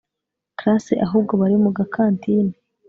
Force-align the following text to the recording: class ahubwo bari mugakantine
class 0.59 0.85
ahubwo 1.05 1.33
bari 1.41 1.55
mugakantine 1.63 2.53